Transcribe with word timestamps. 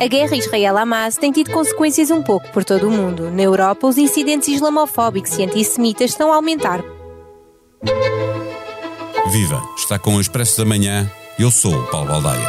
A 0.00 0.06
guerra 0.06 0.34
Israel-Hamas 0.34 1.18
tem 1.18 1.30
tido 1.30 1.50
consequências 1.50 2.10
um 2.10 2.22
pouco 2.22 2.50
por 2.52 2.64
todo 2.64 2.88
o 2.88 2.90
mundo. 2.90 3.30
Na 3.30 3.42
Europa, 3.42 3.86
os 3.86 3.98
incidentes 3.98 4.48
islamofóbicos 4.48 5.36
e 5.38 5.44
antissemitas 5.44 6.12
estão 6.12 6.32
a 6.32 6.36
aumentar. 6.36 6.82
Viva! 9.30 9.62
Está 9.76 9.98
com 9.98 10.16
o 10.16 10.20
Expresso 10.20 10.56
da 10.56 10.64
Manhã. 10.64 11.10
Eu 11.38 11.50
sou 11.50 11.74
o 11.74 11.86
Paulo 11.88 12.08
Baldaia. 12.08 12.48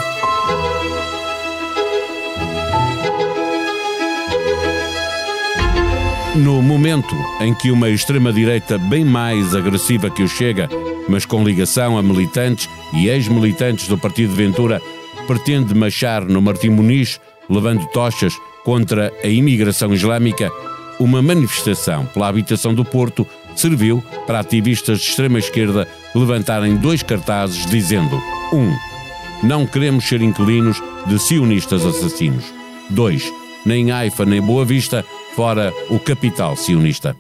No 6.38 6.62
momento 6.62 7.14
em 7.42 7.54
que 7.54 7.70
uma 7.70 7.90
extrema-direita 7.90 8.78
bem 8.78 9.04
mais 9.04 9.54
agressiva 9.54 10.10
que 10.10 10.24
o 10.24 10.28
Chega, 10.30 10.70
mas 11.10 11.26
com 11.26 11.44
ligação 11.44 11.98
a 11.98 12.02
militantes 12.02 12.70
e 12.94 13.10
ex-militantes 13.10 13.90
do 13.90 13.98
Partido 13.98 14.34
Ventura, 14.34 14.82
pretende 15.28 15.74
machar 15.74 16.26
no 16.26 16.42
Martim 16.42 16.70
Muniz, 16.70 17.20
levando 17.50 17.86
tochas 17.88 18.34
contra 18.64 19.12
a 19.24 19.28
imigração 19.28 19.94
islâmica, 19.94 20.52
uma 21.00 21.22
manifestação 21.22 22.06
pela 22.06 22.28
habitação 22.28 22.74
do 22.74 22.86
Porto 22.86 23.26
serviu 23.56 24.04
para 24.28 24.40
ativistas 24.40 25.00
de 25.00 25.10
extrema-esquerda 25.10 25.88
levantarem 26.14 26.76
dois 26.78 27.02
cartazes 27.04 27.66
dizendo: 27.66 28.16
1. 28.52 28.58
Um, 28.58 28.76
não 29.44 29.66
queremos 29.66 30.08
ser 30.08 30.22
inquilinos 30.22 30.82
de 31.08 31.18
sionistas 31.18 31.86
assassinos. 31.86 32.46
2. 32.92 33.34
Nem 33.66 33.92
Haifa 33.92 34.26
nem 34.26 34.42
Boa 34.42 34.66
Vista 34.66 35.04
fora 35.36 35.74
o 35.90 36.00
capital 36.00 36.56
sionista. 36.56 37.16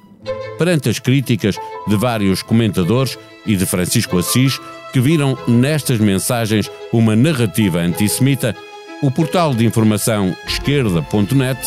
Perante 0.57 0.89
as 0.89 0.99
críticas 0.99 1.55
de 1.87 1.95
vários 1.95 2.43
comentadores 2.43 3.17
e 3.45 3.55
de 3.55 3.65
Francisco 3.65 4.17
Assis, 4.17 4.59
que 4.91 4.99
viram 4.99 5.37
nestas 5.47 5.99
mensagens 5.99 6.69
uma 6.91 7.15
narrativa 7.15 7.79
antissemita, 7.79 8.55
o 9.01 9.09
portal 9.09 9.53
de 9.53 9.65
informação 9.65 10.35
esquerda.net, 10.47 11.59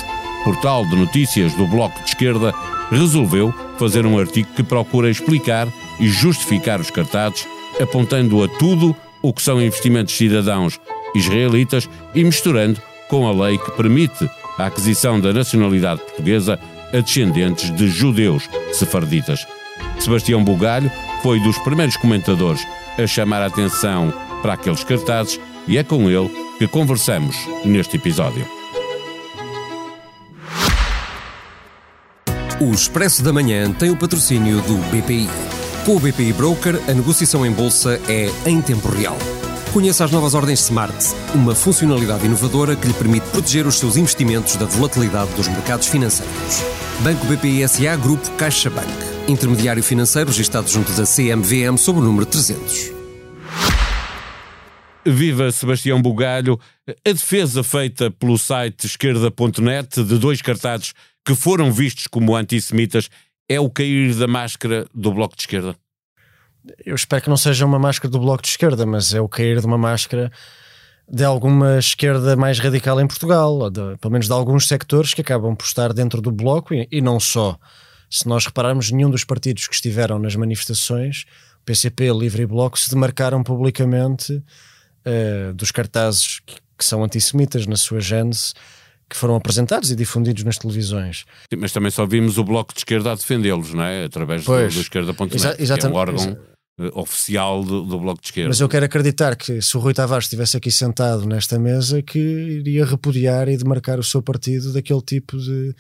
portal 0.44 0.86
de 0.86 0.96
notícias 0.96 1.54
do 1.54 1.66
Bloco 1.66 1.98
de 2.02 2.10
Esquerda, 2.10 2.54
resolveu 2.90 3.52
fazer 3.78 4.06
um 4.06 4.18
artigo 4.18 4.48
que 4.54 4.62
procura 4.62 5.10
explicar 5.10 5.66
e 5.98 6.08
justificar 6.08 6.80
os 6.80 6.90
cartazes, 6.90 7.46
apontando 7.80 8.42
a 8.42 8.48
tudo 8.48 8.94
o 9.22 9.32
que 9.32 9.42
são 9.42 9.60
investimentos 9.60 10.16
cidadãos 10.16 10.78
israelitas 11.14 11.88
e 12.14 12.22
misturando 12.22 12.80
com 13.08 13.26
a 13.26 13.46
lei 13.46 13.58
que 13.58 13.70
permite 13.72 14.28
a 14.58 14.66
aquisição 14.66 15.20
da 15.20 15.32
nacionalidade 15.32 16.00
portuguesa 16.02 16.58
a 16.92 17.00
descendentes 17.00 17.74
de 17.74 17.88
judeus 17.88 18.48
sefarditas. 18.72 19.46
Sebastião 19.98 20.42
Bugalho 20.42 20.90
foi 21.22 21.40
dos 21.40 21.58
primeiros 21.58 21.96
comentadores 21.96 22.60
a 22.98 23.06
chamar 23.06 23.42
a 23.42 23.46
atenção 23.46 24.12
para 24.42 24.54
aqueles 24.54 24.84
cartazes 24.84 25.40
e 25.66 25.78
é 25.78 25.82
com 25.82 26.10
ele 26.10 26.30
que 26.58 26.66
conversamos 26.66 27.36
neste 27.64 27.96
episódio. 27.96 28.46
O 32.60 32.70
Expresso 32.72 33.22
da 33.22 33.32
Manhã 33.32 33.72
tem 33.72 33.90
o 33.90 33.96
patrocínio 33.96 34.60
do 34.62 34.76
BPI. 34.90 35.28
Com 35.84 35.96
o 35.96 36.00
BPI 36.00 36.32
Broker, 36.32 36.80
a 36.88 36.94
negociação 36.94 37.44
em 37.44 37.50
bolsa 37.50 38.00
é 38.08 38.30
em 38.46 38.60
tempo 38.62 38.88
real. 38.88 39.18
Conheça 39.72 40.04
as 40.04 40.10
novas 40.12 40.34
ordens 40.34 40.60
Smart, 40.60 40.94
uma 41.34 41.54
funcionalidade 41.54 42.24
inovadora 42.24 42.76
que 42.76 42.86
lhe 42.86 42.94
permite 42.94 43.26
proteger 43.26 43.66
os 43.66 43.78
seus 43.78 43.96
investimentos 43.96 44.54
da 44.56 44.66
volatilidade 44.66 45.32
dos 45.32 45.48
mercados 45.48 45.88
financeiros. 45.88 46.62
Banco 47.00 47.26
BPI 47.26 47.66
SA 47.68 47.96
Grupo 47.96 48.30
CaixaBank. 48.32 49.13
Intermediário 49.26 49.82
financeiro 49.82 50.28
registrado 50.28 50.68
junto 50.68 50.92
da 50.92 51.04
CMVM 51.04 51.78
sob 51.78 51.98
o 51.98 52.02
número 52.02 52.26
300. 52.26 52.92
Viva 55.06 55.50
Sebastião 55.50 56.00
Bugalho. 56.02 56.60
A 56.86 57.10
defesa 57.10 57.64
feita 57.64 58.10
pelo 58.10 58.36
site 58.36 58.84
esquerda.net 58.84 60.04
de 60.04 60.18
dois 60.18 60.42
cartazes 60.42 60.92
que 61.24 61.34
foram 61.34 61.72
vistos 61.72 62.06
como 62.06 62.36
antissemitas 62.36 63.08
é 63.48 63.58
o 63.58 63.70
cair 63.70 64.14
da 64.14 64.26
máscara 64.26 64.86
do 64.94 65.10
Bloco 65.10 65.34
de 65.34 65.42
Esquerda? 65.42 65.74
Eu 66.84 66.94
espero 66.94 67.22
que 67.22 67.30
não 67.30 67.36
seja 67.38 67.64
uma 67.64 67.78
máscara 67.78 68.10
do 68.10 68.18
Bloco 68.18 68.42
de 68.42 68.48
Esquerda, 68.48 68.84
mas 68.84 69.14
é 69.14 69.22
o 69.22 69.28
cair 69.28 69.58
de 69.58 69.66
uma 69.66 69.78
máscara 69.78 70.30
de 71.10 71.24
alguma 71.24 71.78
esquerda 71.78 72.36
mais 72.36 72.58
radical 72.58 73.00
em 73.00 73.06
Portugal, 73.06 73.54
ou 73.54 73.70
de, 73.70 73.96
pelo 73.98 74.12
menos 74.12 74.26
de 74.26 74.32
alguns 74.34 74.68
sectores 74.68 75.14
que 75.14 75.22
acabam 75.22 75.56
por 75.56 75.64
estar 75.64 75.94
dentro 75.94 76.20
do 76.20 76.30
Bloco 76.30 76.74
e, 76.74 76.86
e 76.92 77.00
não 77.00 77.18
só. 77.18 77.58
Se 78.14 78.28
nós 78.28 78.46
repararmos, 78.46 78.92
nenhum 78.92 79.10
dos 79.10 79.24
partidos 79.24 79.66
que 79.66 79.74
estiveram 79.74 80.20
nas 80.20 80.36
manifestações, 80.36 81.24
PCP, 81.64 82.12
Livre 82.12 82.44
e 82.44 82.46
Bloco, 82.46 82.78
se 82.78 82.88
demarcaram 82.88 83.42
publicamente 83.42 84.34
uh, 84.34 85.52
dos 85.52 85.72
cartazes 85.72 86.38
que, 86.46 86.54
que, 86.78 86.84
são 86.84 87.02
antissemitas 87.02 87.66
na 87.66 87.74
sua 87.74 88.00
gênese, 88.00 88.54
que 89.10 89.16
foram 89.16 89.34
apresentados 89.34 89.90
e 89.90 89.96
difundidos 89.96 90.44
nas 90.44 90.58
televisões. 90.58 91.24
Mas 91.58 91.72
também 91.72 91.90
só 91.90 92.06
vimos 92.06 92.38
o 92.38 92.44
Bloco 92.44 92.72
de 92.72 92.78
Esquerda 92.78 93.10
a 93.10 93.14
defendê-los, 93.16 93.74
não 93.74 93.82
é? 93.82 94.04
Através 94.04 94.44
pois, 94.44 94.72
do, 94.72 94.78
do 94.78 94.82
esquerda.net, 94.82 95.60
exa 95.60 95.76
que 95.76 95.84
é 95.84 95.88
um 95.88 95.94
órgão 95.94 96.38
oficial 96.92 97.64
do, 97.64 97.82
do, 97.82 97.98
Bloco 97.98 98.20
de 98.20 98.28
Esquerda. 98.28 98.48
Mas 98.48 98.60
eu 98.60 98.68
quero 98.68 98.84
acreditar 98.84 99.34
que 99.34 99.60
se 99.60 99.76
o 99.76 99.80
Rui 99.80 99.92
Tavares 99.92 100.26
estivesse 100.26 100.56
aqui 100.56 100.70
sentado 100.70 101.26
nesta 101.26 101.58
mesa, 101.58 102.00
que 102.00 102.18
iria 102.18 102.86
repudiar 102.86 103.48
e 103.48 103.56
demarcar 103.56 103.98
o 103.98 104.04
seu 104.04 104.22
partido 104.22 104.72
daquele 104.72 105.02
tipo 105.02 105.36
de, 105.36 105.74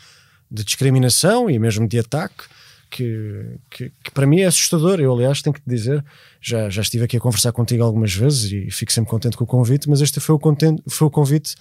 de 0.50 0.64
discriminação 0.64 1.48
e 1.48 1.58
mesmo 1.58 1.86
de 1.88 1.98
ataque. 1.98 2.44
Que, 2.90 3.56
que, 3.70 3.92
que, 4.04 4.10
para 4.12 4.24
mim 4.24 4.40
é 4.40 4.44
assustador. 4.44 5.00
Eu, 5.00 5.12
aliás, 5.12 5.42
tenho 5.42 5.52
que 5.52 5.60
te 5.60 5.68
dizer, 5.68 6.04
já, 6.40 6.70
já 6.70 6.80
estive 6.80 7.04
aqui 7.04 7.16
a 7.16 7.20
conversar 7.20 7.50
contigo 7.50 7.82
algumas 7.82 8.14
vezes 8.14 8.52
e 8.52 8.70
fico 8.70 8.92
sempre 8.92 9.10
contente 9.10 9.36
com 9.36 9.42
o 9.42 9.46
convite, 9.46 9.90
mas 9.90 10.00
este 10.00 10.20
foi 10.20 10.36
o, 10.36 10.38
contente, 10.38 10.80
foi 10.88 11.08
o 11.08 11.10
convite 11.10 11.56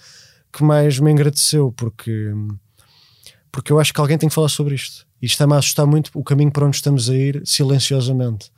que 0.52 0.62
mais 0.62 1.00
me 1.00 1.10
agradeceu, 1.10 1.72
porque, 1.72 2.32
porque 3.50 3.72
eu 3.72 3.80
acho 3.80 3.92
que 3.92 4.00
alguém 4.00 4.16
tem 4.16 4.28
que 4.28 4.34
falar 4.34 4.48
sobre 4.48 4.76
isto. 4.76 5.04
E 5.20 5.26
está-me 5.26 5.54
a 5.54 5.56
assustar 5.56 5.86
muito 5.86 6.08
o 6.14 6.22
caminho 6.22 6.52
para 6.52 6.66
onde 6.66 6.76
estamos 6.76 7.10
a 7.10 7.16
ir 7.16 7.42
silenciosamente. 7.44 8.52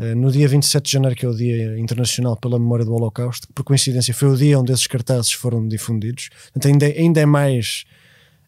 Eh, 0.00 0.14
no 0.14 0.30
dia 0.32 0.48
27 0.48 0.86
de 0.86 0.92
janeiro, 0.92 1.14
que 1.14 1.26
é 1.26 1.28
o 1.28 1.34
Dia 1.34 1.78
Internacional 1.78 2.34
pela 2.34 2.58
Memória 2.58 2.86
do 2.86 2.94
Holocausto, 2.94 3.46
por 3.54 3.64
coincidência 3.64 4.14
foi 4.14 4.28
o 4.28 4.36
dia 4.36 4.58
onde 4.58 4.72
esses 4.72 4.86
cartazes 4.86 5.32
foram 5.32 5.68
difundidos, 5.68 6.30
então 6.56 6.70
ainda, 6.70 6.86
ainda, 6.86 7.20
é, 7.20 7.26
mais, 7.26 7.84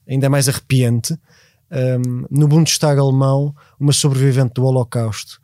ainda 0.08 0.28
mais 0.28 0.48
arrepiante. 0.48 1.16
Um, 1.70 2.26
no 2.30 2.46
Bundestag 2.46 3.00
alemão, 3.00 3.54
uma 3.80 3.92
sobrevivente 3.92 4.54
do 4.54 4.64
Holocausto, 4.64 5.40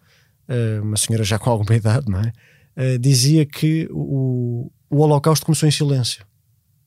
uh, 0.48 0.82
uma 0.82 0.96
senhora 0.96 1.24
já 1.24 1.38
com 1.38 1.48
alguma 1.48 1.74
idade, 1.74 2.06
não 2.10 2.20
é? 2.20 2.32
Uh, 2.76 2.98
dizia 2.98 3.46
que 3.46 3.88
o, 3.90 4.70
o 4.90 5.00
Holocausto 5.00 5.46
começou 5.46 5.66
em 5.66 5.72
silêncio 5.72 6.28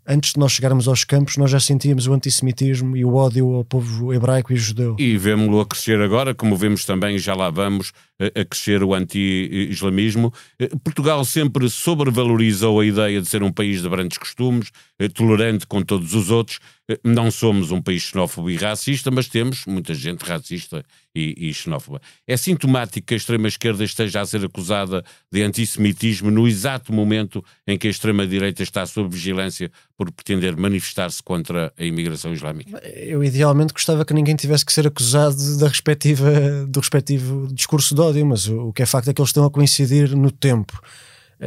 antes 0.07 0.33
de 0.33 0.39
nós 0.39 0.51
chegarmos 0.51 0.87
aos 0.87 1.03
campos, 1.03 1.37
nós 1.37 1.51
já 1.51 1.59
sentíamos 1.59 2.07
o 2.07 2.13
antissemitismo 2.13 2.97
e 2.97 3.05
o 3.05 3.13
ódio 3.13 3.53
ao 3.53 3.63
povo 3.63 4.13
hebraico 4.13 4.51
e 4.51 4.57
judeu. 4.57 4.95
E 4.99 5.17
vemos-lo 5.17 5.61
a 5.61 5.65
crescer 5.65 6.01
agora, 6.01 6.33
como 6.33 6.55
vemos 6.55 6.85
também, 6.85 7.17
já 7.17 7.33
lá 7.33 7.49
vamos, 7.49 7.93
a 8.35 8.45
crescer 8.45 8.83
o 8.83 8.93
anti-islamismo. 8.93 10.33
Eh, 10.59 10.69
Portugal 10.83 11.23
sempre 11.25 11.69
sobrevalorizou 11.69 12.79
a 12.79 12.85
ideia 12.85 13.21
de 13.21 13.27
ser 13.27 13.41
um 13.41 13.51
país 13.51 13.81
de 13.81 13.89
grandes 13.89 14.17
costumes, 14.17 14.71
eh, 14.99 15.07
tolerante 15.07 15.65
com 15.65 15.81
todos 15.81 16.13
os 16.13 16.29
outros. 16.29 16.59
Eh, 16.89 16.99
não 17.03 17.31
somos 17.31 17.71
um 17.71 17.81
país 17.81 18.03
xenófobo 18.03 18.49
e 18.49 18.55
racista, 18.55 19.09
mas 19.09 19.27
temos 19.27 19.65
muita 19.65 19.93
gente 19.93 20.23
racista 20.23 20.83
e, 21.15 21.49
e 21.49 21.53
xenófoba. 21.53 22.01
É 22.27 22.37
sintomático 22.37 23.07
que 23.07 23.13
a 23.13 23.17
extrema-esquerda 23.17 23.83
esteja 23.83 24.21
a 24.21 24.25
ser 24.25 24.45
acusada 24.45 25.03
de 25.31 25.43
antissemitismo 25.43 26.31
no 26.31 26.47
exato 26.47 26.93
momento 26.93 27.43
em 27.67 27.77
que 27.77 27.87
a 27.87 27.89
extrema-direita 27.89 28.63
está 28.63 28.85
sob 28.85 29.09
vigilância 29.09 29.71
por 29.97 30.11
pretender 30.11 30.57
manifestar-se 30.57 31.21
contra 31.21 31.71
a 31.77 31.83
imigração 31.83 32.33
islâmica? 32.33 32.77
Eu 32.87 33.23
idealmente 33.23 33.73
gostava 33.73 34.03
que 34.03 34.13
ninguém 34.13 34.35
tivesse 34.35 34.65
que 34.65 34.73
ser 34.73 34.87
acusado 34.87 35.57
da 35.57 35.67
respectiva, 35.67 36.65
do 36.67 36.79
respectivo 36.79 37.47
discurso 37.53 37.93
de 37.93 38.01
ódio, 38.01 38.10
mas 38.23 38.47
o, 38.47 38.67
o 38.67 38.73
que 38.73 38.83
é 38.83 38.85
facto 38.85 39.09
é 39.09 39.13
que 39.13 39.21
eles 39.21 39.29
estão 39.29 39.45
a 39.45 39.51
coincidir 39.51 40.15
no 40.15 40.31
tempo. 40.31 40.79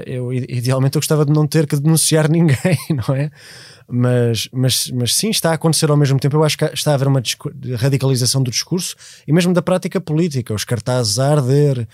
Eu, 0.07 0.33
idealmente 0.33 0.97
eu 0.97 1.01
gostava 1.01 1.25
de 1.25 1.33
não 1.33 1.47
ter 1.47 1.69
que 1.69 1.77
denunciar 1.77 2.29
ninguém, 2.31 2.79
não 2.91 3.15
é? 3.15 3.31
Mas, 3.87 4.49
mas, 4.53 4.91
mas 4.91 5.15
sim, 5.15 5.31
está 5.31 5.51
a 5.51 5.55
acontecer 5.55 5.91
ao 5.91 5.97
mesmo 5.97 6.19
tempo. 6.19 6.37
Eu 6.37 6.45
acho 6.45 6.59
que 6.59 6.65
está 6.65 6.93
a 6.93 6.95
haver 6.95 7.07
uma 7.07 7.23
radicalização 7.79 8.43
do 8.43 8.51
discurso 8.51 8.97
e 9.27 9.33
mesmo 9.33 9.53
da 9.53 9.63
prática 9.63 10.01
política, 10.01 10.55
os 10.55 10.65
cartazes 10.65 11.19
a 11.19 11.33
arder, 11.33 11.87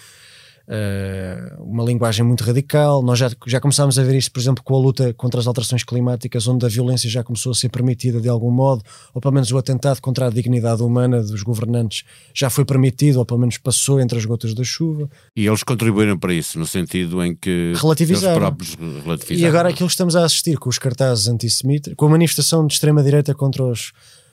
uh, 0.70 1.62
uma 1.62 1.82
linguagem 1.82 2.24
muito 2.24 2.44
radical. 2.44 3.02
Nós 3.02 3.18
já, 3.18 3.30
já 3.46 3.60
começámos 3.60 3.98
a 3.98 4.02
ver 4.02 4.14
isto, 4.14 4.30
por 4.30 4.40
exemplo, 4.40 4.62
com 4.62 4.76
a 4.76 4.78
luta 4.78 5.12
contra 5.14 5.40
as 5.40 5.46
alterações 5.46 5.82
climáticas, 5.82 6.46
onde 6.46 6.64
a 6.64 6.68
violência 6.68 7.10
já 7.10 7.24
começou 7.24 7.52
a 7.52 7.54
ser 7.54 7.68
permitida 7.68 8.20
de 8.20 8.28
algum 8.28 8.50
modo, 8.50 8.82
ou 9.12 9.20
pelo 9.20 9.34
menos 9.34 9.50
o 9.50 9.58
atentado 9.58 10.00
contra 10.00 10.28
a 10.28 10.30
dignidade 10.30 10.82
humana 10.82 11.22
dos 11.22 11.42
governantes 11.42 12.04
já 12.32 12.48
foi 12.48 12.64
permitido, 12.64 13.16
ou 13.16 13.26
pelo 13.26 13.40
menos 13.40 13.58
passou 13.58 14.00
entre 14.00 14.16
as 14.16 14.24
gotas 14.24 14.54
da 14.54 14.62
chuva. 14.62 15.10
E 15.36 15.46
eles 15.46 15.62
contribuíram 15.62 16.18
para 16.18 16.32
isso, 16.32 16.58
no 16.58 16.66
sentido 16.66 17.22
em 17.24 17.34
que 17.34 17.72
relativizaram. 17.76 18.36
eles 18.36 18.38
próprios 18.38 18.74
relativizaram. 19.04 19.40
E 19.40 19.46
agora 19.46 19.68
aquilo 19.68 19.88
que 19.88 19.92
estamos 19.92 20.14
a 20.14 20.24
assistir 20.24 20.58
com 20.58 20.68
os 20.68 20.78
cartazes 20.78 21.28
antissemitas, 21.28 21.94
com 21.96 22.06
a 22.06 22.10
manifestação 22.10 22.66
de 22.66 22.74
extrema-direita 22.74 23.34
contra 23.34 23.64
os 23.64 23.92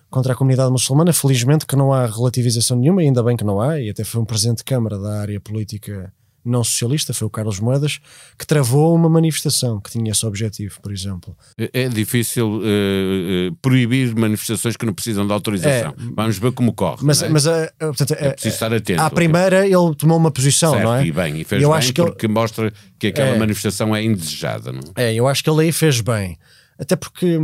contra 0.09 0.31
a 0.31 0.35
comunidade 0.35 0.71
muçulmana. 0.71 1.11
Felizmente 1.11 1.65
que 1.65 1.75
não 1.75 1.91
há 1.91 2.05
relativização 2.05 2.77
nenhuma, 2.77 3.01
ainda 3.01 3.21
bem 3.21 3.35
que 3.35 3.43
não 3.43 3.59
há, 3.59 3.77
e 3.81 3.89
até 3.89 4.05
foi 4.05 4.21
um 4.21 4.25
presidente 4.25 4.59
de 4.59 4.63
Câmara 4.63 4.97
da 4.97 5.19
área 5.19 5.39
política 5.41 6.13
não 6.47 6.63
socialista, 6.63 7.13
foi 7.13 7.27
o 7.27 7.29
Carlos 7.29 7.59
Moedas, 7.59 7.99
que 8.37 8.45
travou 8.45 8.95
uma 8.95 9.09
manifestação 9.09 9.79
que 9.79 9.91
tinha 9.91 10.11
esse 10.11 10.25
objetivo, 10.25 10.79
por 10.81 10.91
exemplo. 10.91 11.35
É, 11.57 11.83
é 11.83 11.89
difícil 11.89 12.47
uh, 12.47 12.59
uh, 12.59 13.55
proibir 13.61 14.15
manifestações 14.15 14.77
que 14.77 14.85
não 14.85 14.93
precisam 14.93 15.25
de 15.25 15.33
autorização. 15.33 15.91
É, 15.91 16.13
Vamos 16.15 16.37
ver 16.37 16.51
como 16.51 16.73
corre. 16.73 16.99
Mas, 17.03 17.21
é? 17.21 17.29
mas 17.29 17.45
uh, 17.45 17.51
portanto, 17.79 18.13
é 18.13 18.31
preciso 18.31 18.53
estar 18.53 18.73
atento. 18.73 19.01
À 19.01 19.09
primeira 19.09 19.65
ele 19.65 19.95
tomou 19.95 20.17
uma 20.17 20.31
posição, 20.31 20.71
certo, 20.71 20.83
não 20.83 20.95
é? 20.95 21.05
E 21.05 21.11
bem, 21.11 21.41
e 21.41 21.43
fez 21.43 21.61
eu 21.61 21.69
bem 21.69 21.77
acho 21.77 21.93
que 21.93 22.01
porque 22.01 22.25
ele... 22.25 22.33
mostra 22.33 22.73
que 22.97 23.07
aquela 23.07 23.35
é. 23.35 23.37
manifestação 23.37 23.95
é 23.95 24.03
indesejada. 24.03 24.71
Não? 24.71 24.81
É, 24.95 25.13
eu 25.13 25.27
acho 25.27 25.43
que 25.43 25.49
ele 25.49 25.63
aí 25.63 25.71
fez 25.71 26.01
bem. 26.01 26.37
Até 26.79 26.95
porque 26.95 27.39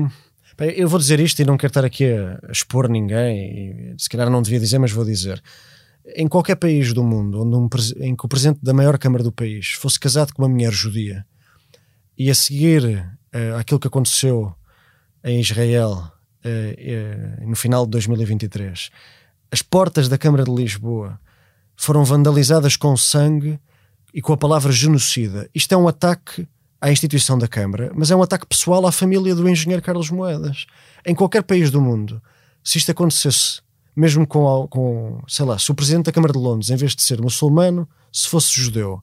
eu 0.76 0.88
vou 0.88 1.00
dizer 1.00 1.20
isto 1.20 1.42
e 1.42 1.46
não 1.46 1.58
quero 1.58 1.72
estar 1.72 1.84
aqui 1.84 2.06
a, 2.06 2.40
expor 2.52 2.88
ninguém, 2.88 3.96
se 3.98 4.10
calhar 4.10 4.30
não 4.30 4.42
devia 4.42 4.60
dizer, 4.60 4.80
mas 4.80 4.92
vou 4.92 5.04
dizer. 5.04 5.42
Em 6.16 6.28
qualquer 6.28 6.56
país 6.56 6.92
do 6.94 7.04
mundo 7.04 7.42
onde 7.42 7.56
um, 7.56 7.70
em 8.04 8.16
que 8.16 8.26
o 8.26 8.30
presidente 8.30 8.60
da 8.62 8.74
maior 8.74 8.98
Câmara 8.98 9.24
do 9.24 9.32
país 9.32 9.72
fosse 9.72 10.00
casado 10.00 10.34
com 10.34 10.42
uma 10.42 10.50
mulher 10.50 10.72
judia 10.72 11.26
e 12.18 12.30
a 12.30 12.36
seguir 12.36 12.84
uh, 12.84 13.58
aquilo 13.58 13.80
que 13.80 13.88
aconteceu 13.88 14.54
em 15.24 15.40
Israel 15.40 15.92
uh, 15.94 17.44
uh, 17.44 17.50
no 17.50 17.56
final 17.56 17.86
de 17.86 17.92
2023, 17.92 18.90
as 19.52 19.62
portas 19.62 20.10
da 20.10 20.18
Câmara 20.18 20.44
de 20.44 20.52
Lisboa 20.52 21.20
foram 21.76 22.04
vandalizadas 22.04 22.76
com 22.76 22.96
sangue 22.98 23.60
e 24.14 24.22
com 24.22 24.34
a 24.34 24.38
palavra 24.38 24.72
genocida. 24.72 25.50
Isto 25.56 25.74
é 25.74 25.78
um 25.78 25.88
ataque 25.88 26.48
à 26.80 26.92
instituição 26.92 27.38
da 27.38 27.48
Câmara, 27.48 27.92
mas 27.96 28.12
é 28.12 28.16
um 28.16 28.22
ataque 28.22 28.46
pessoal 28.46 28.86
à 28.86 28.92
família 28.92 29.34
do 29.34 29.50
engenheiro 29.50 29.82
Carlos 29.82 30.10
Moedas. 30.10 30.66
Em 31.06 31.16
qualquer 31.16 31.42
país 31.44 31.72
do 31.72 31.82
mundo, 31.82 32.22
se 32.64 32.78
isto 32.78 32.92
acontecesse, 32.92 33.62
mesmo 33.96 34.26
com, 34.26 34.68
com 34.68 35.22
sei 35.28 35.46
lá, 35.46 35.58
se 35.58 35.72
o 35.72 35.76
presidente 35.76 36.06
da 36.06 36.12
Câmara 36.12 36.34
de 36.34 36.40
Londres, 36.40 36.70
em 36.70 36.76
vez 36.76 36.96
de 36.96 37.02
ser 37.02 37.22
muçulmano, 37.22 37.88
se 38.12 38.28
fosse 38.28 38.52
judeu, 38.54 39.02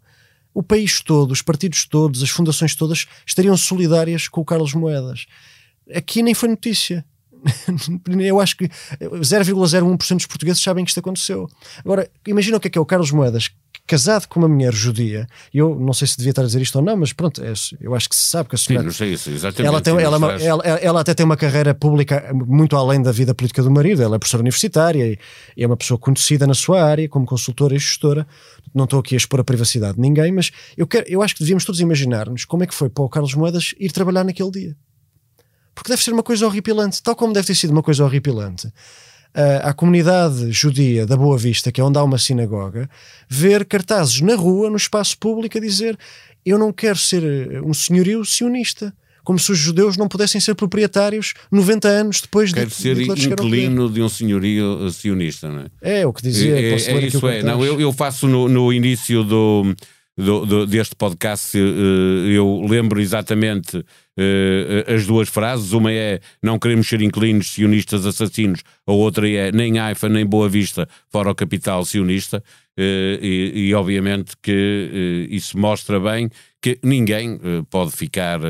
o 0.52 0.62
país 0.62 1.00
todo, 1.00 1.30
os 1.30 1.42
partidos 1.42 1.84
todos, 1.84 2.22
as 2.22 2.30
fundações 2.30 2.74
todas 2.74 3.06
estariam 3.24 3.56
solidárias 3.56 4.28
com 4.28 4.40
o 4.40 4.44
Carlos 4.44 4.74
Moedas. 4.74 5.26
Aqui 5.94 6.22
nem 6.22 6.34
foi 6.34 6.48
notícia. 6.48 7.04
Eu 8.20 8.40
acho 8.40 8.56
que 8.56 8.68
0,01% 8.68 10.16
dos 10.16 10.26
portugueses 10.26 10.62
sabem 10.62 10.84
que 10.84 10.90
isto 10.90 11.00
aconteceu. 11.00 11.48
Agora, 11.78 12.10
imagina 12.26 12.56
o 12.56 12.60
que 12.60 12.68
é 12.68 12.70
que 12.70 12.78
é 12.78 12.80
o 12.80 12.86
Carlos 12.86 13.10
Moedas, 13.10 13.50
casado 13.90 14.28
com 14.28 14.38
uma 14.38 14.48
mulher 14.48 14.72
judia, 14.72 15.26
eu 15.52 15.74
não 15.74 15.92
sei 15.92 16.06
se 16.06 16.16
devia 16.16 16.30
estar 16.30 16.42
a 16.42 16.46
dizer 16.46 16.62
isto 16.62 16.76
ou 16.76 16.84
não, 16.84 16.96
mas 16.96 17.12
pronto, 17.12 17.42
é, 17.42 17.52
eu 17.80 17.92
acho 17.92 18.08
que 18.08 18.14
se 18.14 18.22
sabe 18.22 18.48
que 18.48 18.54
a 18.54 18.58
senhora. 18.58 18.82
Sim, 18.82 18.86
não 18.86 18.92
sei 18.92 19.12
isso, 19.14 19.30
exatamente. 19.30 19.66
Ela, 19.66 19.80
tem, 19.80 19.92
ela, 19.94 20.32
é 20.38 20.46
ela, 20.46 20.64
ela, 20.64 21.00
até 21.00 21.12
tem 21.12 21.26
uma 21.26 21.36
carreira 21.36 21.74
pública 21.74 22.30
muito 22.32 22.76
além 22.76 23.02
da 23.02 23.10
vida 23.10 23.34
política 23.34 23.64
do 23.64 23.70
marido, 23.70 24.00
ela 24.00 24.14
é 24.14 24.18
professora 24.20 24.42
universitária 24.42 25.04
e, 25.04 25.18
e 25.56 25.64
é 25.64 25.66
uma 25.66 25.76
pessoa 25.76 25.98
conhecida 25.98 26.46
na 26.46 26.54
sua 26.54 26.84
área 26.84 27.08
como 27.08 27.26
consultora 27.26 27.74
e 27.74 27.80
gestora. 27.80 28.24
Não 28.72 28.84
estou 28.84 29.00
aqui 29.00 29.16
a 29.16 29.18
expor 29.18 29.40
a 29.40 29.44
privacidade 29.44 29.96
de 29.96 30.00
ninguém, 30.00 30.30
mas 30.30 30.52
eu, 30.76 30.86
quero, 30.86 31.08
eu 31.08 31.20
acho 31.20 31.34
que 31.34 31.40
devíamos 31.40 31.64
todos 31.64 31.80
imaginar-nos 31.80 32.44
como 32.44 32.62
é 32.62 32.68
que 32.68 32.74
foi 32.74 32.88
para 32.88 33.02
o 33.02 33.08
Carlos 33.08 33.34
Moedas 33.34 33.74
ir 33.80 33.90
trabalhar 33.90 34.22
naquele 34.22 34.52
dia. 34.52 34.76
Porque 35.74 35.90
deve 35.90 36.04
ser 36.04 36.12
uma 36.12 36.22
coisa 36.22 36.46
horripilante, 36.46 37.02
tal 37.02 37.16
como 37.16 37.32
deve 37.32 37.48
ter 37.48 37.56
sido 37.56 37.70
uma 37.70 37.82
coisa 37.82 38.04
horripilante 38.04 38.72
à 39.62 39.72
comunidade 39.72 40.50
judia 40.50 41.06
da 41.06 41.16
Boa 41.16 41.38
Vista, 41.38 41.70
que 41.70 41.80
é 41.80 41.84
onde 41.84 41.98
há 41.98 42.02
uma 42.02 42.18
sinagoga, 42.18 42.88
ver 43.28 43.64
cartazes 43.64 44.20
na 44.20 44.34
rua, 44.34 44.70
no 44.70 44.76
espaço 44.76 45.16
público, 45.18 45.58
a 45.58 45.60
dizer: 45.60 45.98
Eu 46.44 46.58
não 46.58 46.72
quero 46.72 46.98
ser 46.98 47.22
eh, 47.22 47.60
um 47.60 47.74
senhorio 47.74 48.24
sionista. 48.24 48.92
Como 49.22 49.38
se 49.38 49.52
os 49.52 49.58
judeus 49.58 49.98
não 49.98 50.08
pudessem 50.08 50.40
ser 50.40 50.54
proprietários 50.54 51.34
90 51.52 51.86
anos 51.86 52.20
depois 52.22 52.52
Quero 52.52 52.70
de, 52.70 52.74
ser 52.74 52.96
de 52.96 53.02
inquilino 53.04 53.88
de 53.88 54.00
um 54.00 54.08
senhorio 54.08 54.86
eh, 54.86 54.90
sionista, 54.90 55.48
não 55.48 55.60
é? 55.60 56.00
É, 56.00 56.06
o 56.06 56.12
que 56.12 56.22
dizia. 56.22 56.56
É, 56.56 56.72
é 56.72 57.06
isso 57.06 57.28
é. 57.28 57.42
Não, 57.42 57.64
eu, 57.64 57.80
eu 57.80 57.92
faço 57.92 58.26
no, 58.26 58.48
no 58.48 58.72
início 58.72 59.22
do, 59.22 59.74
do, 60.20 60.46
do, 60.46 60.66
deste 60.66 60.94
podcast, 60.94 61.56
eh, 61.56 62.36
eu 62.36 62.64
lembro 62.68 63.00
exatamente 63.00 63.78
uh, 63.78 64.94
as 64.94 65.06
duas 65.06 65.28
frases. 65.28 65.72
Uma 65.72 65.92
é 65.92 66.20
não 66.42 66.58
queremos 66.58 66.88
ser 66.88 67.00
inclinos 67.00 67.50
sionistas 67.50 68.06
assassinos, 68.06 68.62
a 68.86 68.92
outra 68.92 69.28
é 69.28 69.50
nem 69.50 69.78
Haifa 69.78 70.08
nem 70.08 70.26
Boa 70.26 70.48
Vista 70.48 70.88
fora 71.08 71.30
o 71.30 71.34
capital 71.34 71.84
sionista. 71.84 72.42
Uh, 72.80 73.22
e, 73.22 73.68
e, 73.68 73.74
obviamente 73.74 74.32
que 74.40 75.28
uh, 75.28 75.34
isso 75.34 75.58
mostra 75.58 76.00
bem 76.00 76.30
que 76.62 76.78
ninguém 76.82 77.34
uh, 77.34 77.62
pode 77.68 77.90
ficar 77.90 78.40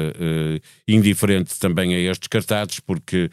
indiferente 0.87 1.59
também 1.59 1.95
a 1.95 1.99
estes 1.99 2.29
cartazes, 2.29 2.79
porque 2.79 3.29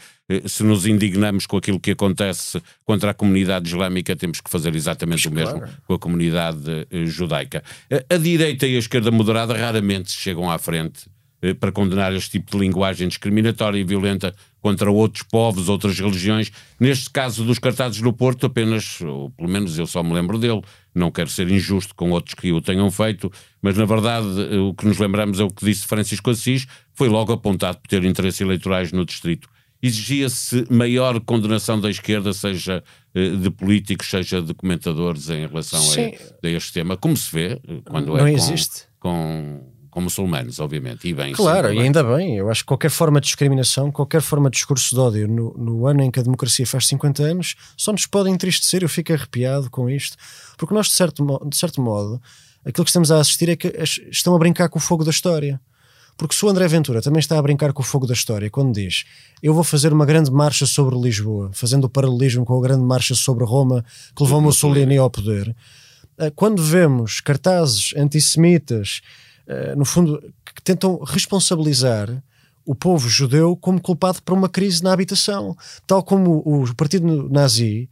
se 0.46 0.64
nos 0.64 0.88
indignamos 0.88 1.46
com 1.46 1.58
aquilo 1.58 1.80
que 1.80 1.92
acontece 1.92 2.62
contra 2.84 3.12
a 3.12 3.14
comunidade 3.14 3.68
islâmica, 3.68 4.16
temos 4.16 4.42
que 4.42 4.50
fazer 4.50 4.76
exatamente 4.76 5.30
Mas, 5.30 5.50
o 5.50 5.54
mesmo 5.54 5.68
com 5.86 5.94
a 5.94 6.00
comunidade 6.00 6.88
judaica. 7.06 7.64
a 8.10 8.18
direita 8.18 8.68
e 8.68 8.76
a 8.76 8.80
esquerda 8.80 9.12
moderada 9.12 9.56
raramente 9.56 10.12
chegam 10.12 10.50
à 10.50 10.58
frente 10.58 11.06
eh, 11.40 11.54
para 11.54 11.72
condenar 11.72 12.14
este 12.14 12.32
tipo 12.32 12.52
de 12.52 12.58
linguagem 12.58 13.08
discriminatória 13.08 13.80
e 13.80 13.84
violenta 13.84 14.34
contra 14.62 14.92
outros 14.92 15.24
povos, 15.24 15.70
outras 15.70 16.00
religiões. 16.00 16.52
Neste 16.80 17.10
caso 17.10 17.44
dos 17.44 17.60
cartazes 17.60 18.02
no 18.02 18.14
Porto, 18.14 18.46
apenas, 18.46 19.02
ou 19.02 19.30
pelo 19.32 19.50
menos 19.50 19.78
eu 19.78 19.88
só 19.88 20.04
me 20.04 20.14
lembro 20.14 20.38
dele, 20.38 20.62
não 20.94 21.12
quero 21.12 21.30
ser 21.30 21.50
injusto 21.50 21.94
com 21.96 22.12
outros 22.12 22.34
que 22.34 22.52
o 22.52 22.62
tenham 22.62 22.90
feito, 22.90 23.32
mas 23.62 23.78
na 23.78 23.86
verdade 23.86 24.28
eh, 24.52 24.58
o 24.58 24.74
que 24.74 24.86
nos 24.86 24.98
lembramos 24.98 25.40
é 25.40 25.44
o 25.44 25.50
que 25.50 25.66
disse 25.66 25.86
Francisco 25.86 26.30
Assis, 26.30 26.68
foi 26.94 27.08
logo 27.08 27.32
apontado 27.32 27.78
por 27.78 27.88
ter 27.88 28.04
interesses 28.04 28.42
eleitorais 28.42 28.92
no 28.92 29.06
distrito. 29.06 29.48
Exigia-se 29.82 30.66
maior 30.72 31.20
condenação 31.20 31.80
da 31.80 31.90
esquerda, 31.90 32.34
seja 32.34 32.84
eh, 33.14 33.30
de 33.30 33.52
políticos, 33.52 34.10
seja 34.10 34.42
de 34.42 34.54
comentadores 34.54 35.30
em 35.30 35.46
relação 35.46 35.80
a, 35.80 36.48
a, 36.48 36.50
este 36.50 36.74
tema, 36.74 36.98
como 36.98 37.16
se 37.16 37.32
vê 37.32 37.62
quando 37.86 38.08
não 38.08 38.26
é 38.26 38.34
existe. 38.34 38.86
com 39.00 39.08
com 39.08 39.77
muçulmanos, 40.02 40.60
obviamente, 40.60 41.08
e 41.08 41.14
bem. 41.14 41.34
Claro, 41.34 41.74
e 41.74 41.80
ainda 41.80 42.04
bem. 42.04 42.38
Eu 42.38 42.50
acho 42.50 42.62
que 42.62 42.68
qualquer 42.68 42.90
forma 42.90 43.20
de 43.20 43.28
discriminação, 43.28 43.92
qualquer 43.92 44.22
forma 44.22 44.50
de 44.50 44.56
discurso 44.56 44.94
de 44.94 45.02
ódio 45.02 45.28
no, 45.28 45.54
no, 45.58 45.88
ano 45.88 46.04
em 46.04 46.12
que 46.12 46.20
a 46.20 46.24
democracia 46.24 46.66
faz 46.66 46.88
50 46.88 47.24
anos, 47.24 47.56
só 47.76 47.92
nos 47.92 48.06
pode 48.06 48.30
entristecer. 48.30 48.84
Eu 48.84 48.90
fico 48.90 49.14
arrepiado 49.14 49.70
com 49.70 49.90
isto, 49.90 50.18
porque 50.58 50.74
nós, 50.74 50.88
de 50.88 50.94
certo, 50.94 51.26
de 51.48 51.58
certo 51.58 51.82
modo, 51.82 52.22
aquilo 52.66 52.84
que 52.84 52.90
estamos 52.90 53.12
a 53.12 53.20
assistir 53.20 53.50
é 53.50 53.56
que 53.56 53.74
estão 54.12 54.36
a 54.36 54.40
brincar 54.40 54.70
com 54.70 54.80
o 54.80 54.82
fogo 54.82 55.04
da 55.04 55.12
história. 55.12 55.60
Porque 56.18 56.36
se 56.36 56.44
o 56.44 56.50
André 56.50 56.68
Ventura 56.68 57.00
também 57.00 57.20
está 57.20 57.38
a 57.38 57.42
brincar 57.42 57.72
com 57.72 57.84
o 57.84 57.86
fogo 57.86 58.08
da 58.08 58.14
história, 58.14 58.50
quando 58.50 58.74
diz 58.74 59.06
eu 59.42 59.54
vou 59.54 59.64
fazer 59.64 59.94
uma 59.94 60.06
grande 60.06 60.32
marcha 60.32 60.66
sobre 60.66 60.98
Lisboa, 60.98 61.52
fazendo 61.54 61.84
o 61.84 61.90
paralelismo 61.90 62.44
com 62.44 62.58
a 62.58 62.62
grande 62.62 62.84
marcha 62.84 63.14
sobre 63.14 63.46
Roma 63.46 63.86
que 64.16 64.24
levou 64.24 64.42
Mussolini 64.42 64.98
ao 64.98 65.12
poder, 65.12 65.56
eh, 66.18 66.32
quando 66.36 66.62
vemos 66.62 67.22
cartazes 67.22 67.94
antissemitas 67.96 69.02
no 69.76 69.86
fundo, 69.86 70.22
que 70.54 70.62
tentam 70.62 71.02
responsabilizar 71.04 72.10
o 72.66 72.76
povo 72.76 73.08
judeu 73.08 73.56
como 73.56 73.82
culpado 73.82 74.22
por 74.22 74.34
uma 74.34 74.50
crise 74.50 74.84
na 74.84 74.92
habitação, 74.92 75.56
tal 75.86 76.04
como 76.04 76.44
o 76.46 76.76
partido 76.76 77.30
nazi 77.30 77.90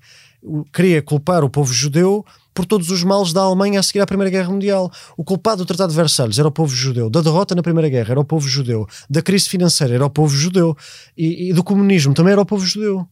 queria 0.73 1.01
culpar 1.01 1.43
o 1.43 1.49
povo 1.49 1.73
judeu 1.73 2.25
por 2.53 2.65
todos 2.65 2.89
os 2.89 3.03
males 3.03 3.33
da 3.33 3.41
Alemanha 3.41 3.79
a 3.79 3.83
seguir 3.83 4.01
à 4.01 4.05
Primeira 4.05 4.29
Guerra 4.29 4.49
Mundial. 4.49 4.91
O 5.17 5.23
culpado 5.23 5.63
do 5.63 5.65
Tratado 5.65 5.89
de 5.89 5.95
Versalhes 5.95 6.37
era 6.37 6.47
o 6.47 6.51
povo 6.51 6.73
judeu, 6.75 7.09
da 7.09 7.21
derrota 7.21 7.55
na 7.55 7.63
Primeira 7.63 7.89
Guerra 7.89 8.11
era 8.11 8.19
o 8.19 8.25
povo 8.25 8.47
judeu, 8.47 8.85
da 9.09 9.21
crise 9.21 9.49
financeira 9.49 9.95
era 9.95 10.05
o 10.05 10.09
povo 10.09 10.35
judeu 10.35 10.75
e, 11.17 11.49
e 11.49 11.53
do 11.53 11.63
comunismo 11.63 12.13
também 12.13 12.33
era 12.33 12.41
o 12.41 12.45
povo 12.45 12.65
judeu. 12.65 13.07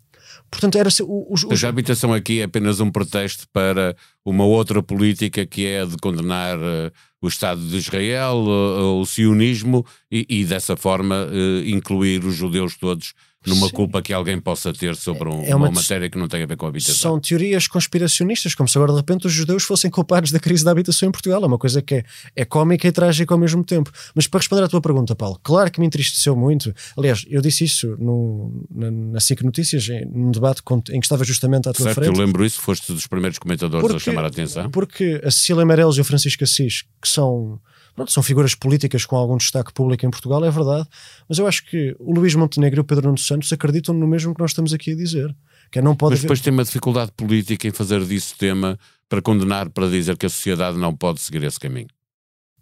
Portanto, 0.54 0.78
era 0.78 0.88
os, 0.88 1.00
os... 1.00 1.64
A 1.64 1.68
habitação 1.68 2.14
aqui 2.14 2.40
é 2.40 2.44
apenas 2.44 2.80
um 2.80 2.92
pretexto 2.92 3.48
para 3.52 3.96
uma 4.24 4.46
outra 4.46 4.84
política 4.84 5.48
que 5.48 5.66
é 5.66 5.84
de 5.84 5.98
condenar 5.98 6.60
uh, 6.60 6.92
o 7.20 7.28
Estado 7.28 7.60
de 7.60 7.76
Israel, 7.76 8.36
uh, 8.36 9.02
o 9.02 9.06
sionismo 9.06 9.84
e, 10.12 10.28
e 10.30 10.46
dessa 10.46 10.78
forma 10.78 11.26
uh, 11.26 11.68
incluir 11.68 12.24
os 12.24 12.36
judeus 12.36 12.78
todos 12.78 13.16
numa 13.46 13.68
Sim. 13.68 13.74
culpa 13.74 14.02
que 14.02 14.14
alguém 14.14 14.40
possa 14.40 14.74
ter 14.74 14.96
sobre 14.96 15.30
um, 15.30 15.44
é 15.44 15.56
uma, 15.56 15.68
uma, 15.68 15.72
matéria 15.72 16.10
que 16.10 16.18
não 16.18 16.28
tem 16.28 16.44
a 16.44 16.46
ver 16.46 16.56
com 16.56 16.66
a 16.66 16.70
habitação. 16.70 16.96
São 16.96 17.20
teorias 17.20 17.68
conspiracionistas, 17.68 18.56
como 18.56 18.68
se 18.68 18.78
agora 18.78 18.92
de 18.92 18.98
repente 18.98 19.28
os 19.28 19.34
judeus 19.34 19.64
fossem 19.64 19.90
culpados 19.92 20.32
da 20.32 20.40
crise 20.40 20.64
da 20.64 20.72
habitação 20.72 21.10
em 21.10 21.12
Portugal. 21.12 21.44
É 21.44 21.48
uma 21.48 21.58
coisa 21.58 21.82
que 21.82 21.96
é, 21.96 22.04
é 22.36 22.46
cómica 22.46 22.88
e 22.88 22.92
trágica 22.92 23.34
ao 23.34 23.40
mesmo 23.40 23.64
tempo. 23.64 23.92
Mas 24.16 24.28
para 24.28 24.40
responder 24.40 24.64
à 24.64 24.68
tua 24.68 24.82
pergunta, 24.82 25.16
Paulo, 25.16 25.40
claro 25.44 25.72
que 25.72 25.80
me 25.80 25.86
entristeceu 25.86 26.36
muito. 26.36 26.74
Aliás, 26.98 27.26
eu 27.30 27.42
disse 27.42 27.66
isso 27.66 27.96
no, 28.00 28.66
na, 28.74 28.92
na 28.92 29.20
SIC 29.20 29.44
Notícias, 29.44 29.88
num 30.12 30.32
debate 30.32 30.62
em 30.92 31.00
que 31.00 31.06
estava 31.06 31.24
justamente 31.24 31.70
à 31.70 31.74
tua 31.74 31.86
certo, 31.86 31.96
frente. 31.96 32.18
eu 32.18 32.26
lembro 32.26 32.46
isso, 32.46 32.62
foste 32.62 32.94
dos 32.94 33.08
primeiros 33.08 33.38
comentadores 33.40 33.88
porque, 33.88 34.10
a 34.10 34.14
chamar 34.14 34.26
a 34.26 34.28
atenção. 34.28 34.70
Porque 34.70 35.22
a 35.24 35.32
Cecília 35.32 35.66
Meirelles 35.66 35.98
e 35.98 36.02
o 36.02 36.04
Francisco 36.04 36.44
Assis, 36.44 36.84
que 37.02 37.08
são 37.08 37.60
Pronto, 37.96 38.12
são 38.12 38.24
figuras 38.24 38.56
políticas 38.56 39.06
com 39.06 39.16
algum 39.16 39.38
destaque 39.38 39.72
público 39.72 40.04
em 40.04 40.10
Portugal, 40.10 40.44
é 40.44 40.50
verdade, 40.50 40.88
mas 41.30 41.38
eu 41.38 41.46
acho 41.46 41.64
que 41.66 41.96
o 42.00 42.12
Luís 42.12 42.34
Montenegro 42.34 42.80
e 42.80 42.82
o 42.82 42.84
Pedro 42.84 43.06
Nuno 43.06 43.20
Santos 43.34 43.52
acreditam 43.52 43.94
no 43.94 44.08
mesmo 44.08 44.34
que 44.34 44.42
nós 44.42 44.52
estamos 44.52 44.74
aqui 44.74 44.92
a 44.92 44.96
dizer. 44.96 45.36
Que 45.72 45.80
é, 45.80 45.82
não 45.82 45.96
pode 45.96 46.14
mas 46.14 46.22
depois 46.22 46.40
haver... 46.40 46.44
tem 46.46 46.54
uma 46.54 46.64
dificuldade 46.64 47.12
política 47.12 47.68
em 47.68 47.72
fazer 47.72 48.04
disso 48.06 48.36
tema 48.38 48.78
para 49.10 49.22
condenar, 49.22 49.70
para 49.70 49.90
dizer 49.90 50.18
que 50.18 50.26
a 50.26 50.30
sociedade 50.30 50.78
não 50.78 50.96
pode 50.96 51.22
seguir 51.22 51.44
esse 51.44 51.60
caminho. 51.60 51.88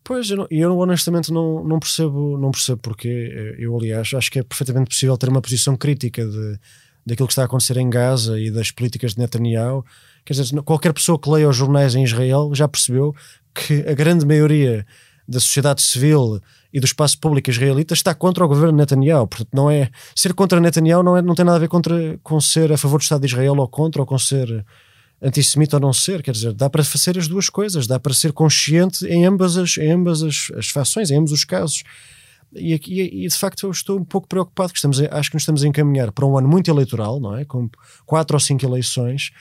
Pois, 0.04 0.30
eu, 0.32 0.48
eu, 0.50 0.78
honestamente 0.78 1.32
não, 1.32 1.64
não 1.64 1.80
percebo 1.80 2.38
não 2.38 2.50
percebo 2.50 2.80
porque 2.82 3.56
eu 3.60 3.76
aliás 3.78 4.12
acho 4.16 4.32
que 4.32 4.40
é 4.40 4.44
perfeitamente 4.44 4.90
possível 4.90 5.16
ter 5.16 5.30
uma 5.30 5.42
posição 5.42 5.78
crítica 5.78 6.26
de, 6.26 6.60
daquilo 7.06 7.28
que 7.28 7.34
está 7.34 7.44
a 7.44 7.46
acontecer 7.46 7.78
em 7.78 7.90
Gaza 7.90 8.40
e 8.40 8.50
das 8.50 8.72
políticas 8.72 9.14
de 9.14 9.20
Netanyahu. 9.20 9.86
Quer 10.26 10.34
dizer, 10.34 10.62
qualquer 10.64 10.94
pessoa 10.94 11.20
que 11.20 11.30
leia 11.30 11.48
os 11.48 11.56
jornais 11.56 11.96
em 11.96 12.04
Israel 12.04 12.50
já 12.54 12.68
percebeu 12.68 13.14
que 13.54 13.86
a 13.88 13.94
grande 13.94 14.26
maioria 14.26 14.86
da 15.32 15.40
sociedade 15.40 15.82
civil 15.82 16.42
e 16.74 16.80
do 16.80 16.86
espaço 16.86 17.18
público 17.20 17.50
israelita 17.50 17.94
está 17.94 18.14
contra 18.14 18.44
o 18.44 18.48
governo 18.48 18.78
Netanyahu. 18.78 19.28
Portanto, 19.28 19.50
não 19.54 19.70
é 19.70 19.90
ser 20.16 20.34
contra 20.34 20.60
Netanyahu 20.60 21.04
não, 21.04 21.18
é, 21.18 21.22
não 21.22 21.36
tem 21.36 21.46
nada 21.46 21.58
a 21.58 21.60
ver 21.60 21.68
contra, 21.68 22.20
com 22.22 22.40
ser 22.40 22.72
a 22.72 22.78
favor 22.78 22.98
do 22.98 23.04
Estado 23.04 23.22
de 23.22 23.28
Israel 23.28 23.56
ou 23.58 23.68
contra, 23.68 24.02
ou 24.02 24.06
com 24.06 24.18
ser 24.18 24.66
antissemita 25.22 25.78
ou 25.78 25.82
não 25.82 25.94
ser. 25.94 26.22
Quer 26.22 26.32
dizer, 26.32 26.54
dá 26.54 26.70
para 26.70 26.84
fazer 26.84 27.18
as 27.18 27.28
duas 27.28 27.50
coisas, 27.50 27.88
dá 27.88 28.00
para 28.00 28.14
ser 28.14 28.34
consciente 28.34 29.06
em 29.06 29.26
ambas 29.26 29.58
as, 29.58 29.78
em 29.78 29.92
ambas 29.92 30.24
as, 30.24 30.52
as 30.56 30.68
fações, 30.68 31.12
em 31.12 31.18
ambos 31.18 31.32
os 31.32 31.44
casos. 31.44 31.84
E, 32.54 32.74
e, 32.74 33.26
e, 33.26 33.28
de 33.28 33.36
facto 33.36 33.66
eu 33.66 33.72
estou 33.72 33.98
um 33.98 34.04
pouco 34.04 34.28
preocupado 34.28 34.74
que 34.74 34.78
estamos 34.78 35.00
acho 35.00 35.30
que 35.30 35.36
nos 35.36 35.44
estamos 35.44 35.64
a 35.64 35.68
encaminhar 35.68 36.12
para 36.12 36.26
um 36.26 36.38
ano 36.38 36.50
muito 36.50 36.70
eleitoral, 36.70 37.20
não 37.20 37.38
é? 37.38 37.46
Com 37.46 37.70
quatro 38.06 38.36
ou 38.36 38.40
cinco 38.42 38.66
eleições, 38.66 39.32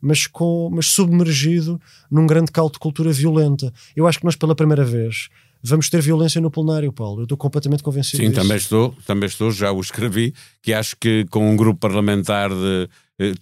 mas 0.00 0.26
com 0.26 0.70
mas 0.72 0.86
submergido 0.86 1.80
num 2.10 2.26
grande 2.26 2.50
caldo 2.50 2.72
de 2.72 2.78
cultura 2.78 3.12
violenta. 3.12 3.72
Eu 3.96 4.06
acho 4.06 4.18
que 4.18 4.24
nós 4.24 4.36
pela 4.36 4.54
primeira 4.54 4.84
vez 4.84 5.28
vamos 5.62 5.88
ter 5.88 6.00
violência 6.00 6.40
no 6.40 6.50
plenário, 6.50 6.92
Paulo. 6.92 7.20
Eu 7.20 7.24
estou 7.24 7.38
completamente 7.38 7.82
convencido 7.82 8.22
Sim, 8.22 8.30
disso. 8.30 8.40
também 8.40 8.56
estou, 8.56 8.94
também 9.06 9.26
estou, 9.26 9.50
já 9.50 9.72
o 9.72 9.80
escrevi, 9.80 10.34
que 10.62 10.72
acho 10.72 10.96
que 10.96 11.26
com 11.30 11.50
um 11.50 11.56
grupo 11.56 11.80
parlamentar 11.80 12.50
de 12.50 12.88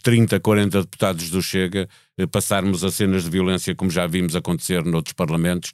30, 0.03 0.37
eh, 0.37 0.39
40 0.39 0.81
deputados 0.83 1.31
do 1.31 1.43
Chega, 1.43 1.89
eh, 2.19 2.27
passarmos 2.27 2.83
a 2.83 2.91
cenas 2.91 3.25
de 3.25 3.31
violência 3.31 3.75
como 3.75 3.91
já 3.91 4.07
vimos 4.07 4.35
acontecer 4.35 4.85
noutros 4.85 5.13
parlamentos, 5.13 5.73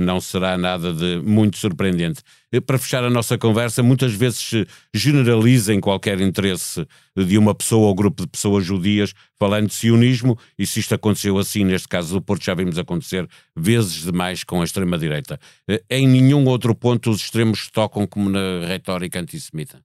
não 0.00 0.20
será 0.20 0.58
nada 0.58 0.92
de 0.92 1.20
muito 1.24 1.56
surpreendente. 1.56 2.20
Para 2.66 2.78
fechar 2.78 3.02
a 3.02 3.10
nossa 3.10 3.38
conversa, 3.38 3.82
muitas 3.82 4.12
vezes 4.12 4.38
se 4.38 4.66
generaliza 4.94 5.72
em 5.72 5.80
qualquer 5.80 6.20
interesse 6.20 6.86
de 7.16 7.38
uma 7.38 7.54
pessoa 7.54 7.88
ou 7.88 7.94
grupo 7.94 8.22
de 8.22 8.28
pessoas 8.28 8.64
judias 8.64 9.14
falando 9.38 9.68
de 9.68 9.74
sionismo, 9.74 10.38
e 10.58 10.66
se 10.66 10.80
isto 10.80 10.94
aconteceu 10.94 11.38
assim, 11.38 11.64
neste 11.64 11.88
caso 11.88 12.14
do 12.14 12.22
Porto, 12.22 12.44
já 12.44 12.54
vimos 12.54 12.78
acontecer 12.78 13.26
vezes 13.56 14.02
demais 14.02 14.44
com 14.44 14.60
a 14.60 14.64
extrema-direita. 14.64 15.38
Em 15.90 16.06
nenhum 16.06 16.44
outro 16.46 16.74
ponto 16.74 17.10
os 17.10 17.22
extremos 17.22 17.68
tocam 17.70 18.06
como 18.06 18.28
na 18.28 18.66
retórica 18.66 19.18
antissemita. 19.20 19.82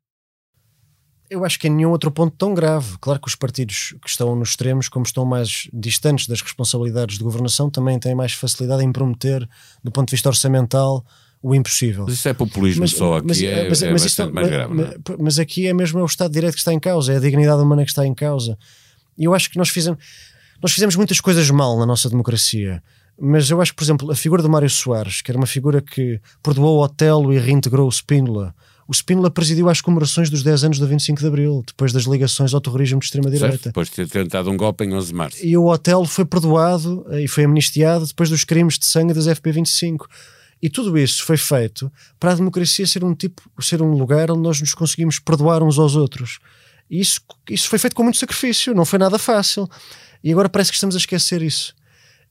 Eu 1.29 1.43
acho 1.43 1.59
que 1.59 1.67
em 1.67 1.71
nenhum 1.71 1.89
outro 1.89 2.09
ponto 2.09 2.35
tão 2.37 2.53
grave. 2.53 2.97
Claro 2.99 3.19
que 3.19 3.27
os 3.27 3.35
partidos 3.35 3.93
que 4.01 4.09
estão 4.09 4.35
nos 4.35 4.49
extremos, 4.49 4.87
como 4.87 5.05
estão 5.05 5.25
mais 5.25 5.69
distantes 5.73 6.27
das 6.27 6.41
responsabilidades 6.41 7.17
de 7.17 7.23
governação, 7.23 7.69
também 7.69 7.99
têm 7.99 8.15
mais 8.15 8.33
facilidade 8.33 8.83
em 8.83 8.91
prometer, 8.91 9.47
do 9.83 9.91
ponto 9.91 10.07
de 10.07 10.11
vista 10.11 10.29
orçamental, 10.29 11.05
o 11.41 11.53
impossível. 11.53 12.05
Mas 12.05 12.15
isso 12.15 12.29
é 12.29 12.33
populismo 12.33 12.81
mas, 12.81 12.91
só, 12.91 13.17
aqui 13.17 13.27
mas, 13.27 13.41
é, 13.41 13.69
mas, 13.69 13.83
é 13.83 13.91
mas 13.91 14.05
isto, 14.05 14.33
mais 14.33 14.47
grave. 14.47 14.73
Mas, 14.73 14.91
é? 14.91 14.97
mas, 15.19 15.39
aqui 15.39 15.67
é 15.67 15.73
mesmo 15.73 15.99
é 15.99 16.03
o 16.03 16.05
Estado 16.05 16.29
de 16.29 16.35
Direito 16.35 16.53
que 16.53 16.59
está 16.59 16.73
em 16.73 16.79
causa, 16.79 17.13
é 17.13 17.17
a 17.17 17.19
dignidade 17.19 17.61
humana 17.61 17.83
que 17.83 17.91
está 17.91 18.05
em 18.05 18.13
causa. 18.13 18.57
E 19.17 19.25
eu 19.25 19.33
acho 19.33 19.49
que 19.49 19.57
nós 19.57 19.69
fizemos, 19.69 20.03
nós 20.61 20.71
fizemos 20.71 20.95
muitas 20.95 21.19
coisas 21.19 21.49
mal 21.49 21.77
na 21.77 21.85
nossa 21.85 22.09
democracia. 22.09 22.81
Mas 23.19 23.49
eu 23.49 23.59
acho 23.59 23.71
que, 23.71 23.77
por 23.77 23.83
exemplo, 23.83 24.11
a 24.11 24.15
figura 24.15 24.43
do 24.43 24.49
Mário 24.49 24.69
Soares, 24.69 25.21
que 25.21 25.31
era 25.31 25.37
uma 25.37 25.47
figura 25.47 25.81
que 25.81 26.21
perdoou 26.43 26.77
o 26.77 26.83
Otelo 26.83 27.33
e 27.33 27.39
reintegrou 27.39 27.87
o 27.87 27.91
Spínola, 27.91 28.53
o 28.87 28.93
Spínola 28.93 29.29
presidiu 29.29 29.67
às 29.67 29.81
comemorações 29.81 30.29
dos 30.29 30.43
10 30.43 30.63
anos 30.63 30.79
do 30.79 30.87
25 30.87 31.19
de 31.19 31.27
Abril, 31.27 31.63
depois 31.67 31.91
das 31.91 32.03
ligações 32.03 32.53
ao 32.53 32.61
terrorismo 32.61 32.99
de 32.99 33.05
extrema-direita. 33.05 33.69
Depois 33.69 33.89
de 33.89 33.95
ter 33.95 34.07
tentado 34.07 34.49
um 34.49 34.55
golpe 34.55 34.85
em 34.85 34.93
11 34.93 35.07
de 35.07 35.13
março. 35.13 35.45
E 35.45 35.57
o 35.57 35.65
Otelo 35.65 36.05
foi 36.05 36.23
perdoado 36.23 37.05
eh, 37.09 37.23
e 37.23 37.27
foi 37.27 37.43
amnistiado 37.43 38.05
depois 38.05 38.29
dos 38.29 38.45
crimes 38.45 38.79
de 38.79 38.85
sangue 38.85 39.13
das 39.13 39.27
FP25. 39.27 40.05
E 40.61 40.69
tudo 40.69 40.97
isso 40.97 41.23
foi 41.23 41.37
feito 41.37 41.91
para 42.19 42.31
a 42.31 42.35
democracia 42.35 42.87
ser 42.87 43.03
um 43.03 43.13
tipo, 43.13 43.41
ser 43.61 43.81
um 43.81 43.91
lugar 43.91 44.31
onde 44.31 44.41
nós 44.41 44.59
nos 44.61 44.73
conseguimos 44.73 45.19
perdoar 45.19 45.61
uns 45.61 45.77
aos 45.77 45.95
outros. 45.95 46.39
E 46.89 47.01
isso, 47.01 47.19
isso 47.49 47.67
foi 47.67 47.77
feito 47.77 47.95
com 47.95 48.03
muito 48.03 48.17
sacrifício, 48.17 48.73
não 48.73 48.85
foi 48.85 48.97
nada 48.97 49.19
fácil. 49.19 49.69
E 50.23 50.31
agora 50.31 50.47
parece 50.47 50.71
que 50.71 50.75
estamos 50.75 50.95
a 50.95 50.99
esquecer 50.99 51.41
isso. 51.41 51.75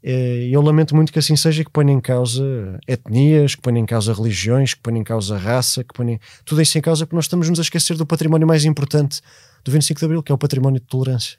Eh, 0.02 0.48
eu 0.50 0.60
lamento 0.62 0.94
muito 0.94 1.12
que 1.12 1.18
assim 1.18 1.36
seja, 1.36 1.64
que 1.64 1.70
ponha 1.70 1.92
em 1.92 2.00
causa 2.00 2.78
etnias, 2.86 3.54
que 3.54 3.62
ponha 3.62 3.80
em 3.80 3.86
causa 3.86 4.12
religiões, 4.12 4.74
que 4.74 4.80
ponha 4.80 4.98
em 4.98 5.04
causa 5.04 5.36
raça, 5.36 5.82
que 5.82 5.94
ponha 5.94 6.18
tudo 6.44 6.62
isso 6.62 6.78
em 6.78 6.80
causa, 6.80 7.06
porque 7.06 7.16
nós 7.16 7.24
estamos-nos 7.24 7.58
a 7.58 7.62
esquecer 7.62 7.96
do 7.96 8.06
património 8.06 8.46
mais 8.46 8.64
importante 8.64 9.20
do 9.64 9.72
25 9.72 9.98
de 9.98 10.04
Abril, 10.04 10.22
que 10.22 10.30
é 10.30 10.34
o 10.34 10.38
património 10.38 10.80
de 10.80 10.86
tolerância. 10.86 11.38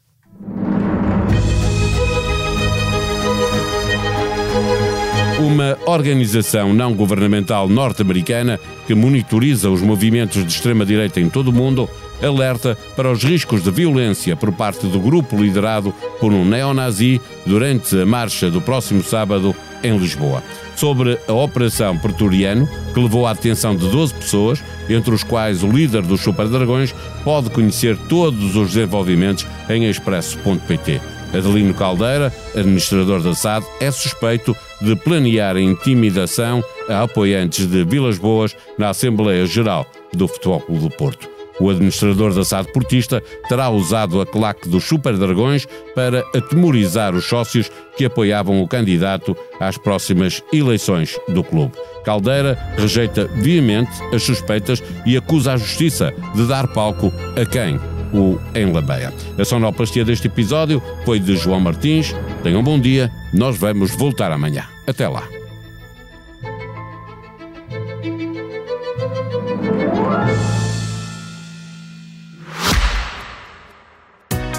Uma 5.40 5.78
organização 5.86 6.74
não 6.74 6.94
governamental 6.94 7.70
norte-americana 7.70 8.60
que 8.86 8.94
monitoriza 8.96 9.70
os 9.70 9.82
movimentos 9.82 10.44
de 10.44 10.52
extrema-direita 10.52 11.20
em 11.22 11.30
todo 11.30 11.50
o 11.50 11.54
mundo 11.54 11.90
alerta 12.22 12.78
para 12.96 13.12
os 13.12 13.24
riscos 13.24 13.64
de 13.64 13.72
violência 13.72 14.36
por 14.36 14.52
parte 14.52 14.88
do 14.88 15.00
grupo 15.00 15.38
liderado 15.38 15.94
por 16.20 16.32
um 16.34 16.46
neonazi 16.46 17.22
durante 17.46 18.00
a 18.00 18.06
marcha 18.06 18.50
do 18.50 18.62
próximo 18.62 19.04
sábado 19.04 19.56
em 19.84 19.98
Lisboa. 19.98 20.44
Sobre 20.76 21.18
a 21.28 21.34
Operação 21.34 21.98
Pretoriano, 21.98 22.68
que 22.94 23.00
levou 23.00 23.26
à 23.26 23.34
detenção 23.34 23.76
de 23.76 23.88
12 23.90 24.14
pessoas, 24.14 24.64
entre 24.90 25.14
os 25.14 25.24
quais 25.24 25.64
o 25.64 25.68
líder 25.68 26.04
dos 26.04 26.22
Super 26.22 26.48
Dragões, 26.48 26.94
pode 27.24 27.50
conhecer 27.50 27.98
todos 28.08 28.56
os 28.56 28.74
desenvolvimentos 28.74 29.46
em 29.70 29.86
expresso.pt. 29.86 31.02
Adelino 31.34 31.74
Caldeira, 31.74 32.34
administrador 32.56 33.22
da 33.22 33.34
SAD, 33.34 33.66
é 33.80 33.92
suspeito 33.92 34.56
de 34.82 34.96
planear 34.96 35.56
a 35.56 35.62
intimidação 35.62 36.64
a 36.88 37.04
apoiantes 37.04 37.66
de 37.66 37.84
Vilas 37.84 38.18
Boas 38.18 38.56
na 38.78 38.90
Assembleia 38.90 39.46
Geral 39.46 39.86
do 40.14 40.28
Futebol 40.28 40.62
Clube 40.62 40.82
do 40.82 40.90
Porto. 40.90 41.37
O 41.60 41.70
administrador 41.70 42.34
da 42.34 42.44
SAD 42.44 42.72
Portista 42.72 43.22
terá 43.50 43.70
usado 43.70 44.22
a 44.22 44.26
claque 44.26 44.70
dos 44.70 44.84
Super 44.84 45.18
Dragões 45.18 45.68
para 45.96 46.20
atemorizar 46.36 47.16
os 47.16 47.26
sócios 47.26 47.72
que 47.96 48.06
apoiavam 48.06 48.62
o 48.62 48.68
candidato 48.68 49.36
às 49.60 49.78
próximas 49.78 50.44
eleições 50.54 51.18
do 51.30 51.44
clube. 51.44 51.74
Caldeira 52.04 52.58
rejeita 52.78 53.28
viamente 53.28 53.92
as 54.14 54.24
suspeitas 54.24 54.84
e 55.06 55.18
acusa 55.18 55.54
a 55.54 55.58
justiça 55.58 56.14
de 56.36 56.46
dar 56.46 56.68
palco 56.68 57.12
a 57.40 57.46
quem 57.46 57.80
o 58.14 58.40
enlameia. 58.56 59.14
A 59.38 59.46
sonoplastia 59.46 60.06
deste 60.06 60.28
episódio 60.28 60.82
foi 61.06 61.20
de 61.20 61.36
João 61.36 61.60
Martins. 61.60 62.16
Tenham 62.44 62.62
um 62.62 62.64
bom 62.64 62.80
dia, 62.80 63.12
nós 63.34 63.58
vamos 63.58 63.96
voltar 63.96 64.32
amanhã. 64.32 64.64
Até 64.86 65.08
lá. 65.08 65.37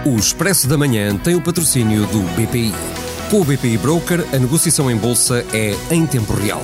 O 0.08 0.16
Expresso 0.16 0.66
da 0.66 0.78
Manhã 0.78 1.14
tem 1.18 1.34
o 1.34 1.40
patrocínio 1.40 2.06
do 2.06 2.20
BPI. 2.34 2.72
Com 3.30 3.42
o 3.42 3.44
BPI 3.44 3.76
Broker, 3.76 4.24
a 4.32 4.38
negociação 4.38 4.90
em 4.90 4.96
bolsa 4.96 5.44
é 5.52 5.76
em 5.90 6.06
tempo 6.06 6.32
real. 6.32 6.62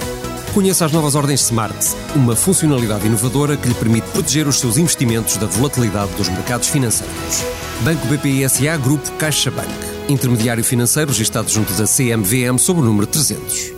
Conheça 0.54 0.86
as 0.86 0.92
novas 0.92 1.14
ordens 1.14 1.42
Smart, 1.42 1.76
uma 2.16 2.34
funcionalidade 2.34 3.06
inovadora 3.06 3.54
que 3.54 3.68
lhe 3.68 3.74
permite 3.74 4.08
proteger 4.12 4.48
os 4.48 4.58
seus 4.58 4.78
investimentos 4.78 5.36
da 5.36 5.46
volatilidade 5.46 6.10
dos 6.14 6.30
mercados 6.30 6.68
financeiros. 6.68 7.44
Banco 7.82 8.06
BPI 8.06 8.48
SA 8.48 8.78
Grupo 8.78 9.12
CaixaBank. 9.18 9.68
Intermediário 10.08 10.64
financeiro 10.64 11.10
registado 11.10 11.50
junto 11.50 11.70
da 11.74 11.84
CMVM 11.84 12.56
sob 12.56 12.80
o 12.80 12.82
número 12.82 13.06
300. 13.06 13.73